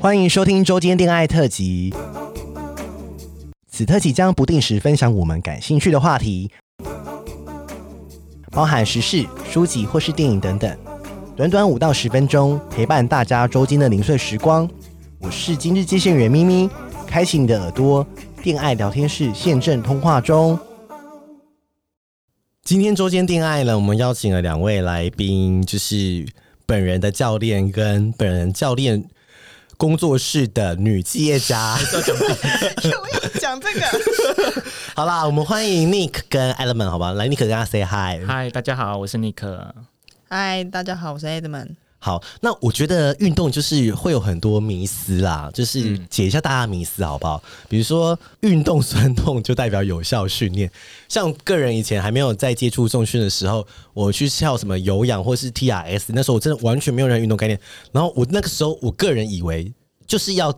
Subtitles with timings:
[0.00, 1.92] 欢迎收听周间恋爱特辑。
[3.68, 6.48] 此特辑将不定时分享我们感兴趣的话题，
[8.52, 10.78] 包含时事、书籍或是电影等等。
[11.34, 14.70] 短短五到十分钟，陪伴大家周间的零碎时光。
[15.18, 16.70] 我是今日接线员咪咪，
[17.04, 18.06] 开启你的耳朵，
[18.44, 20.56] 恋爱聊天室现正通话中。
[22.62, 26.24] 今天周间恋爱呢，我们邀请了两位来宾，就是
[26.64, 29.04] 本人的教练跟本人教练
[29.78, 31.78] 工作室的女企业家。
[33.40, 34.62] 讲这个？
[34.94, 37.12] 好啦，我们欢迎 Nick 跟 Element，好吧？
[37.12, 38.26] 来，Nick 跟他 say hi。
[38.26, 39.36] 嗨，大家好，我是 Nick。
[40.28, 41.76] 嗨，大家好，我是 Element。
[42.00, 47.42] 好，那我觉得运动就是会有很多迷思啦，就是解一下大家迷思好不好？
[47.44, 50.70] 嗯、比如说运动酸痛就代表有效训练，
[51.08, 57.58] 像个人以前还没有在接触重训的时候，我去跳什么有氧或是 TRS，那时候我真的完全没有任何运动概念，
[57.90, 59.72] 然后我那个时候我个人以为
[60.08, 60.52] 就是要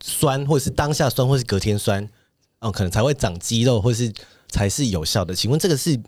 [0.00, 2.08] 酸，或者是当下酸，或是隔天酸，
[2.60, 4.12] 哦，可能才会长肌肉，或是
[4.48, 5.34] 才是有效的。
[5.34, 5.98] 请问这个是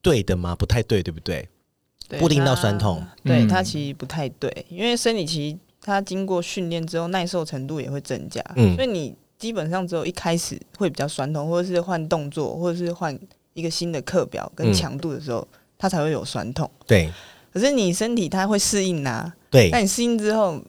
[0.00, 0.54] 对的吗？
[0.54, 1.46] 不太对，对不对？
[2.20, 13.18] 不一定到酸痛，对它其实不太对，因为生理期它经过训练之后耐受程度也会增加，嗯，所以你基本上只有一开始会比较酸痛，或者是换动作，或者是换
[13.54, 16.70] 一个新的课表跟强度的时候，它才会有酸痛。
[16.86, 17.12] 对，
[17.52, 20.62] 可是你身体它会适应呐，对，那你适应之后，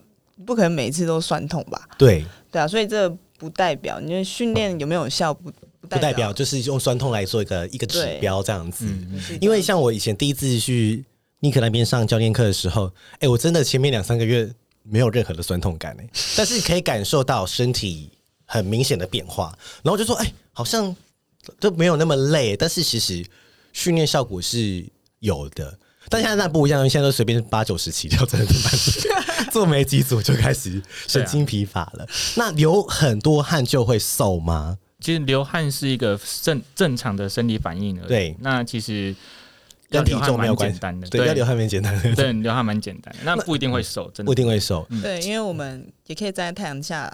[0.45, 1.87] 不可能每次都酸痛吧？
[1.97, 8.85] 对，对啊，所以这不代表你的训练有没有效，不不代表，不代表就是用酸痛来做一个一个指标这样子。
[9.41, 11.03] 因为像我以前第一次去。
[11.39, 18.09] 尼克那边上教练课的时候，哎、欸，我真的前面两三个月没有任何的酸痛感哎， 但是可以感受到身体
[18.43, 20.95] 很明显的变化，然后就说，哎、欸，好像
[21.59, 23.23] 都没有那么累，但是其实
[23.71, 24.83] 训练效果是
[25.19, 25.77] 有的。
[26.09, 32.03] 但现在那不一样，现在都随便八九十起跳，真的蛮做没几组就开始神经疲乏了。
[32.03, 34.77] 啊、那流很多汗就会瘦吗？
[34.99, 38.07] 其实流汗是一个正正常的生理反应而已。
[38.07, 39.15] 对，那其实。
[39.89, 40.77] 跟体重没有关系，
[41.09, 44.25] 对，要流汗蛮简单的，对，流汗蛮简单的，那不一定会瘦，真的。
[44.25, 47.09] 不一定会瘦，对，因为我们也可以站在太阳下，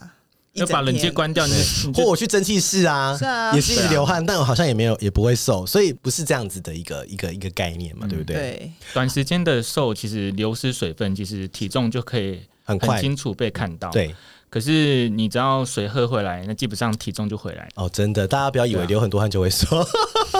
[0.53, 1.46] 要把冷气关掉，
[1.94, 8.36] 或我去蒸汽室啊，是啊，也是一直流汗，但我好像也没有，也不会瘦，所以不是这样子的一个一个一个概念嘛，对不对？
[8.36, 14.16] 对，短时间的瘦，其实流失水分，其实体重就可以很快清楚被看到，对。
[14.50, 17.90] 可是你只要水喝回来，那基本上体重就回来哦。
[17.91, 19.80] 真的，大家不要以为流很多汗就会瘦。
[19.80, 19.88] 啊、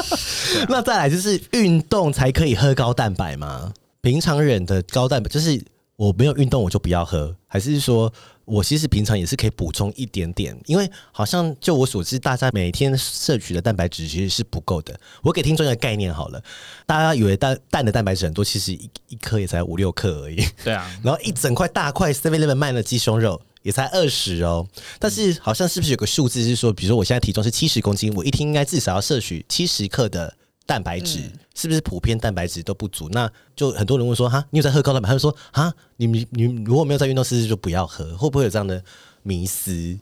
[0.69, 3.74] 那再来就是运动才可以喝高蛋白吗？
[4.01, 5.59] 平常人的高蛋白就是
[6.08, 8.12] 我没有运动我就不要喝，还是说
[8.46, 10.58] 我其实平常也是可以补充一点点？
[10.66, 15.00] 因为好像就我所知，大家每天摄取的蛋白质其实是不够的。
[15.22, 16.44] 我给听众一个概念好了，
[16.86, 20.46] 大家以为蛋蛋的蛋白质很多，其实一一颗也才五六克而已。
[20.63, 23.42] 对啊， 然后一整块大块 Seven Eleven 卖的鸡胸肉。
[23.63, 24.68] 也才二十哦，
[25.00, 33.09] 但是好像是不是有个数字是说，比如说我现在体重是七十公斤，我一天应该至少要摄取七十克的蛋白质，嗯、是不是普遍蛋白质都不足？
[33.09, 35.07] 那就很多人问说，哈，你有在喝高蛋白？
[35.07, 38.16] 他就说，哈，你你你如果没有在运动，是不是就不要喝？
[38.18, 38.84] 会不会有这样的
[39.22, 39.97] 迷思？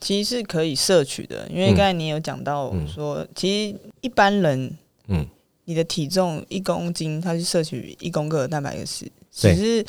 [0.00, 4.76] 其实是可以摄取的，因为刚才你有讲到说，嗯、其实一般人，
[5.08, 5.26] 嗯，
[5.64, 9.84] 你的体重一公斤，他是摄取一公克的蛋白质，只是。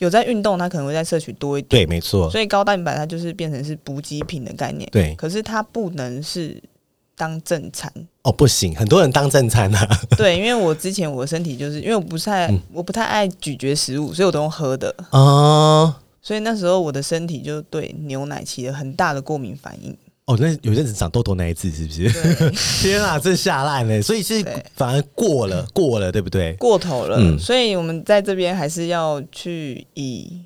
[0.00, 1.84] 有在运动，它可能会再摄取多一点。
[1.84, 2.30] 对，没错。
[2.30, 4.88] 所以高蛋白它就是变成是补给品的概念。
[4.90, 5.14] 对。
[5.14, 6.58] 可是它不能是
[7.20, 7.92] 当正餐。
[8.22, 10.00] 哦，不行，很多人当正餐啊。
[10.16, 14.94] 对，因为我之前我的身体就是因为我不太、嗯、我不太爱咀嚼食物，所以我都用喝的。
[15.10, 15.94] 哦。
[16.22, 19.94] 所以那时候我的身体就对牛奶起了很大的过敏反应。
[20.26, 22.12] 哦，那有阵子长痘痘那一次是不是？
[22.12, 22.50] 对
[22.80, 24.00] 天啊，这吓烂了！
[24.00, 24.42] 所以是
[24.74, 26.52] 反而过了，对过了，对不对？
[26.54, 27.16] 过头了。
[27.18, 30.40] 嗯、所以我们在这边还是要去以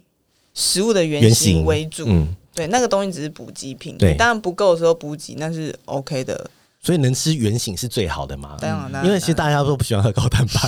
[0.54, 2.04] 食物的原型为主。
[2.06, 3.98] 嗯，对，那个东西只是补给品。
[3.98, 6.48] 对，当然不够的时候补给那是 OK 的。
[6.84, 8.56] 所以能吃原型是最好的嘛？
[8.60, 10.60] 当然、嗯，因为其实大家都不喜欢喝高蛋白，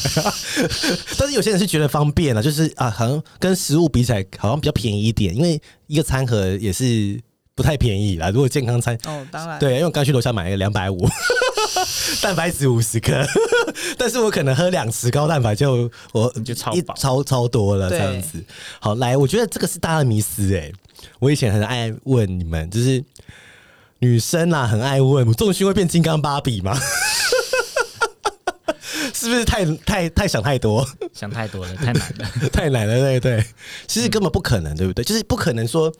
[1.19, 7.21] 但是有些人是觉得方便啊，就是啊，好像跟食物比起来，好像比较便宜一点，因为一个餐盒也是。
[7.55, 11.08] 不太便宜啦，如果健康餐哦，当然，对，因为我刚去楼下买了一个两百五，
[12.20, 13.26] 蛋白质五十克，
[13.96, 18.44] 但是我可能喝两匙高蛋白就我就超超超多了这样子。
[18.79, 20.70] 好，来，我觉得这个是大家的迷思哎，
[21.19, 23.02] 我以前很爱问你们，就是
[23.98, 26.76] 女生啊，很爱问，重训会变金刚芭比吗？
[29.14, 30.87] 是不是太太太想太多？
[31.12, 33.44] 想太多了，太难了， 太难了，对对，
[33.87, 35.04] 其实根本不可能，对不对？
[35.04, 35.93] 就是不可能说。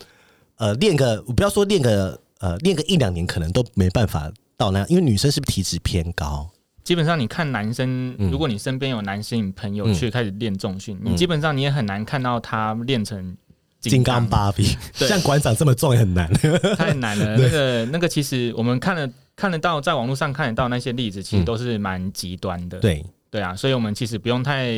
[0.59, 6.49] 呃，练个，我不要说练个，呃，练个一两年可能都没办法到那样，因为女生是不是体脂偏高？
[6.83, 13.37] 基本上你看男生，嗯、如果你身边有男性朋友去开始练重训，嗯、你基本上你也很难看到他练成
[13.91, 16.33] 金刚芭比，像馆长这么壮也很难，
[16.77, 17.37] 太难了。
[17.39, 22.79] 那个那个，其实我们看了看得到，在网络上看得到那些例子，其实都是蛮极端的。
[22.79, 24.75] 对对啊，所以我们其实不用太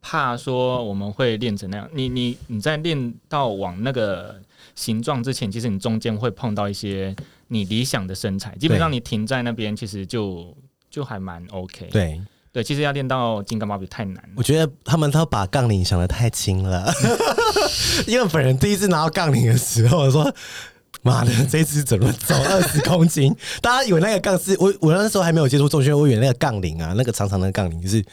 [0.00, 1.88] 怕说我们会练成那样。
[1.92, 4.40] 你你你在练到往那个
[4.74, 7.14] 形状之前，其实你中间会碰到一些
[7.48, 10.56] 你理想的身材，基本上你停在那边，其实就
[10.90, 11.88] 就还蛮 OK。
[11.90, 12.20] 对。
[12.58, 14.20] 对，其实要练到金刚芭比太难。
[14.34, 16.92] 我觉得他们都把杠铃想的太轻了，
[18.04, 20.34] 因为本人第一次拿到杠铃的时候，我说
[21.02, 23.32] ：“妈的，这次怎么走二十 公斤？”
[23.62, 28.04] 大家以为那个杠是我，我那时候还没有接触重训，我以为那个杠铃啊，那个长长的杠铃就是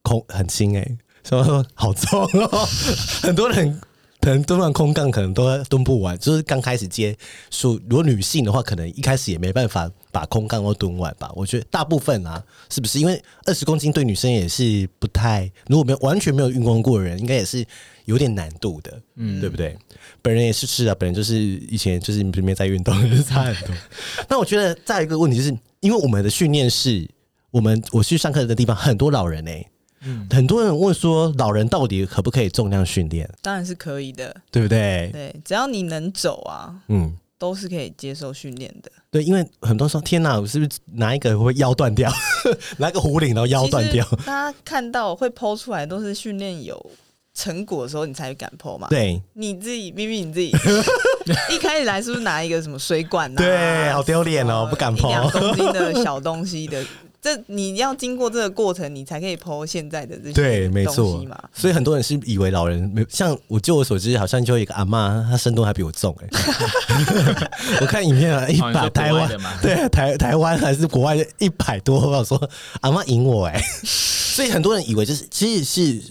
[0.00, 2.66] 空很轻哎、欸，所以说好重哦，
[3.20, 3.78] 很多人。
[4.24, 6.18] 可能蹲完空杠，可能都蹲不完。
[6.18, 7.14] 就是刚开始接
[7.50, 11.30] 触，如果女性的话，可能一开始也没办法把空杠都蹲完吧。
[11.34, 12.98] 我觉得大部分啊，是不是？
[12.98, 17.62] 因为二十公斤对女生也是不太，如果没有完全没有运动过的人，应该也是
[18.06, 19.76] 有点难度的，嗯，对不对？
[20.22, 23.76] 本人也是是啊，本人就是以前就是没没在运动，就是差很多。
[24.30, 27.06] 那我觉得再一个问题就是，因为我们的训练是
[27.50, 29.68] 我们我去上课的地方很多老人呢、欸。
[30.06, 33.28] 嗯，很多人问说，老人到底可不可以重量训练？
[33.42, 35.10] 当然是可以的，对不对？
[35.12, 38.90] 对，只要你能走啊，嗯，都是可以接受训练的。
[39.10, 42.12] 对，因为很多人说，天哪，我是不是拿一个会腰断掉，
[42.78, 44.04] 拿个壶铃然后腰断掉？
[44.26, 46.90] 大家看到会 po 出来，都是训练有
[47.32, 48.88] 成果的时候，你才敢 po 嘛。
[48.88, 50.52] 对，你自己咪咪你自己
[51.50, 53.36] 一开始来是不是拿一个什么水管啊？
[53.36, 56.84] 对，好丢脸哦，不敢 po 两公斤的小东西的。
[57.24, 61.42] 这你要经过这个过程，你才可以 po 现在的这些对，没错嘛。
[61.54, 67.48] 所以很多人是以为老人没像我，就我所知，好像就有一个阿嬷，她深蹲还比我重哎、欸。
[67.80, 69.26] 我看影片啊，一百台湾
[69.62, 72.38] 对台台湾还是国外一百多，我说
[72.82, 73.64] 阿嬷赢我哎、欸。
[73.88, 76.02] 所以很多人以为就是其实是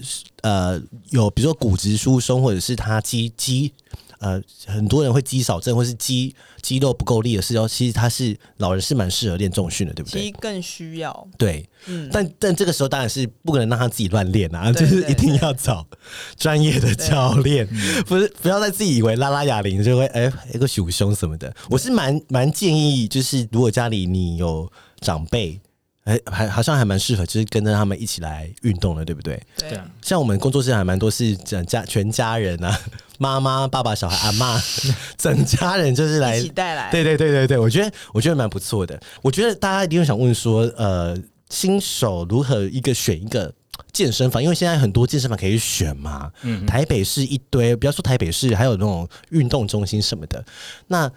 [0.41, 0.81] 呃
[1.11, 3.71] 有比如说骨质疏松，或者是他肌肌。
[4.23, 10.21] 呃，很多人会肌少症，或是肌肌肉不够力的时候，其实他是老人是蛮适合练重训的，对不对？
[10.21, 11.27] 其实更需要。
[11.37, 15.85] 对，嗯，但但这个时候当然是不可能让他自己乱练啊，就是一定要找
[16.37, 17.67] 专业的教练，
[18.07, 21.53] 不是不要再自己以为拉拉哑铃就会哎一个鼠胸什么的。
[21.69, 24.71] 我是蛮蛮建议，就是如果家里你有
[25.01, 25.59] 长辈。
[26.05, 29.41] 哎，还好像还蛮适合，就是跟着他们一起来运动的，对不对？
[29.57, 29.89] 对啊。
[30.01, 32.77] 像我们工作室还蛮多是整家全家人啊，
[33.23, 34.61] 妈妈、爸爸、小孩、阿妈，
[35.17, 36.91] 整家人就是来一起带来。
[36.91, 38.99] 对对对对对，我觉得我觉得蛮不错的。
[39.21, 41.17] 我觉得大家一定会想问说，呃，
[41.49, 43.53] 新手如何一个选一个
[43.93, 44.43] 健身房？
[44.43, 46.29] 因为现在很多健身房可以选嘛。
[46.41, 46.65] 嗯。
[46.65, 50.43] 台北市一堆，不要说台北市，还有那种运动中心什么的。
[50.87, 51.09] 那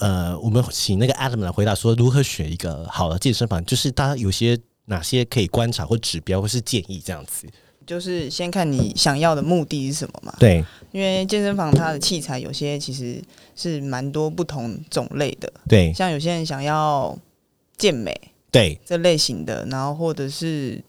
[0.00, 3.64] 呃，我们请那个 Adam 来回答说，如何选一个好的健身房？
[3.64, 7.46] 就是大家有些哪些可以观察或指标或是建议这样子？
[7.86, 10.34] 就是先看你想要的目的是什么嘛？
[10.38, 13.22] 对，因为健身房它的器材有些其实
[13.54, 15.52] 是蛮多不同种类的。
[15.68, 17.16] 对，像有些人想要
[17.76, 18.12] 健美，
[18.50, 20.82] 对这类型的，然后或者是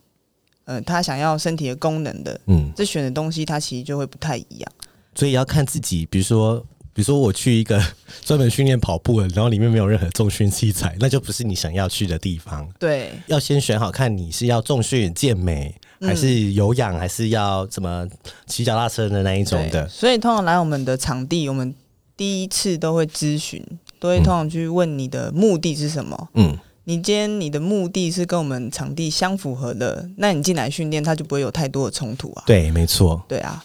[0.65, 4.71] 呃，他想要身体的功能的，嗯，这选的东西它其实就会不太一样。
[5.15, 6.65] 所以要看自己，比如说。
[6.94, 7.79] 比如说我去一个
[8.25, 12.67] 专门训练跑步的，然后里面没有任何重训器材，那就不是你想要去的地方。
[12.79, 18.07] 对，要先选好，看你是要重训、健美，还是有氧，还是要怎么
[18.45, 19.88] 骑脚踏车的那一种的。
[19.88, 21.73] 所以通常来我们的场地，我们
[22.15, 23.63] 第一次都会咨询，
[23.99, 26.30] 都会通常去问你的目的是什么。
[26.33, 32.44] 嗯，你今天你的目的是跟我们场地相符合的，那你进来训练，它就不会有太多的冲突啊。
[32.45, 33.23] 对，没错。
[33.27, 33.63] 对啊。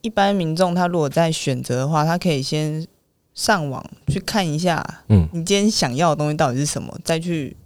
[0.00, 2.86] 一般民众他如果在选择的话，他可以先
[3.34, 7.56] 上网去看一下，嗯，你今天想要的东西到底是什么，嗯、再去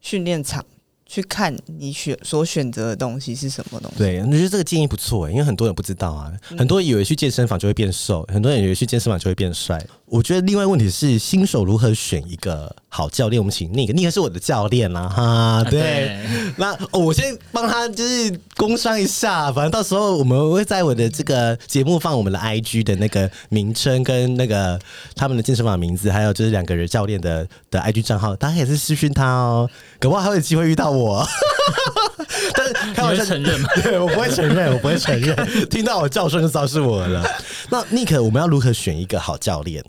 [0.00, 0.64] 训练场
[1.12, 3.98] 去看你选所选择的东西是什么东西。
[3.98, 9.78] 对，我觉得这个建议不错，因为很多人不知道啊，很多人以为去健身房就会变瘦，很多人以为去健身房就会变帅。
[10.06, 13.38] 我觉得另外问题是新手如何选一个好教练？
[13.40, 15.82] 我们请那个，那个是我的教练啦，哈，对。
[15.82, 16.18] 对
[16.56, 24.78] 那、哦、我先帮他就是工商一下，反正到时候我们会在我的这个节目放我们的 IG 的那个名称跟那个
[25.14, 31.01] 他们的健身房名字，还有就是两个人教练的的 IG 账号，大家也是私讯他哦，搞不好还有机会遇到我。
[32.54, 33.68] 但是开玩笑承认吗？
[33.82, 35.36] 对，我不会承认， 我不会承认。
[35.68, 37.24] 听到我叫声就知道是我了。
[37.70, 39.84] 那 Nick，我们要如何选一个好教练？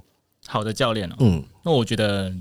[0.48, 2.32] 好的教练哦，嗯，那我觉得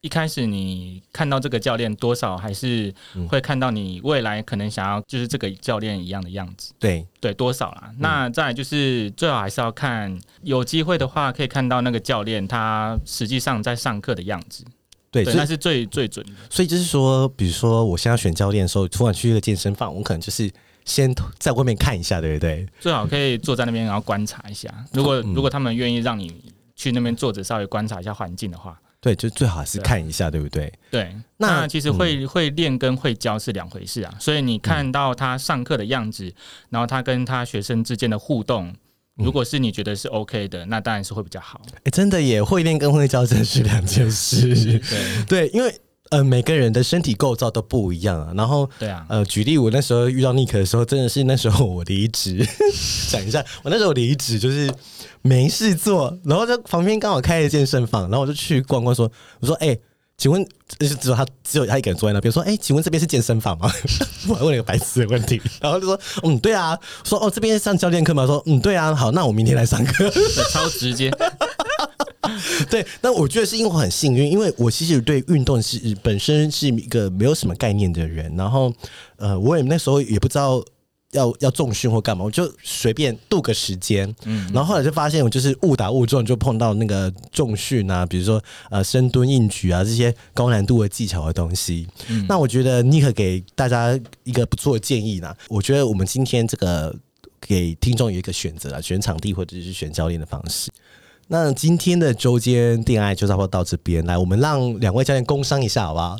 [0.00, 2.92] 一开始你看到这个教练，多少还是
[3.28, 7.90] 会看到你未来可能想要就是这个教练一样的样子，对对，多少啦。
[7.98, 14.64] 那再来就是最好还是要看有机会的话，可以看到那个教练他实际上在上课的样子，
[15.12, 16.32] 对，那是最最准的。
[16.48, 20.50] 所以就是说，比如说我现在选教练的时候，突然去一个健身房，我可能就是
[20.86, 22.66] 先在外面看一下，对不对？
[22.80, 24.72] 最好可以坐在那边，然后观察一下。
[24.92, 26.34] 如果、嗯、如果他们愿意让你
[26.74, 30.72] 去那边坐着，稍微观察一下环境的话，对，就最好是看一下，对，对不对？
[30.90, 34.14] 对，那，那其实会、嗯、会练跟会教是两回事啊。
[34.18, 36.34] 所以你看到他上课的样子，嗯、
[36.70, 38.74] 然后他跟他学生之间的互动，
[39.16, 41.60] 如果是你觉得是 OK 的，那当然是会比较好。
[41.74, 44.54] 哎、欸，真的也会练跟会教真是两件事。
[44.54, 45.74] 对对，因为。
[46.10, 48.34] 呃，每个人的身体构造都不一样啊。
[48.36, 52.46] 然后，对啊，呃，举例，我那时候遇到尼克的时候，真的是那时候我离职，
[53.08, 54.70] 讲一下，我那时候离职就是
[55.22, 59.80] 没事做，然后在旁边刚好开了健身房，然后我就去逛逛，说，我说，哎、欸，
[60.22, 60.46] 请问，
[60.78, 63.68] 就是只有他只有他一个人坐在那边，说，哎、欸，请问这边是健身房吗？
[64.30, 68.24] 我还问了一个白痴的问题， 然后就说，嗯，对啊，说，哦，这边上教练课吗？
[68.24, 70.08] 说，嗯，对啊，好，那我明天来上课，
[70.52, 71.10] 超直接。
[72.70, 78.72] 对，但我觉得是因为我很幸运，因为我其实对运动是本身是一个没有什么概念的人，然后
[79.16, 80.64] 呃，我也那时候也不知道
[81.12, 96.94] 要要重训或干嘛，我就随便度个时间，嗯，然后后来就发现我就是误打误撞就碰到那个重训啊，比如说呃深蹲、硬举啊这些高难度的技巧的东西，嗯，那我觉得尼克给大家一个不错的建议呢，我觉得我们今天这个
[97.40, 100.70] 给听众有一个选择啊，选场地或者是选教练的方式。
[101.28, 106.16] 那今天的周间电爱就差不多到这边来，我们让两位教练工商一下，好不好？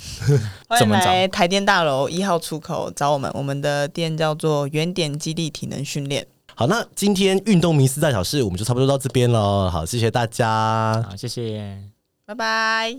[0.68, 6.26] 欢迎来台电大楼一号出口找我们，我们的店叫做原点基地体能训练。
[6.54, 9.68] 好，那今天运动迷思大小事我们就差不多到这边喽。
[9.70, 11.78] 好，谢谢大家，好，谢谢，
[12.24, 12.96] 拜拜。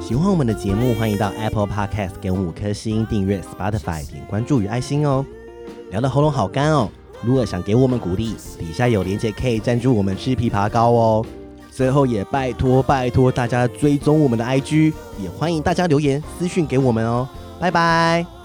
[0.00, 5.24] 喜欢我们的节目，欢迎到 Apple Podcast 给我们五颗星，订阅 Spotify 点关注与爱心哦。
[5.90, 6.88] 聊得喉咙好干哦。
[7.24, 11.24] 如果想给我们鼓励，底下有链接可以赞助我们吃枇杷膏哦。
[11.70, 17.28] 最后也拜托拜托大家追踪我们的 IG，也欢迎大家留言私讯给我们哦。
[17.58, 18.41] 拜拜。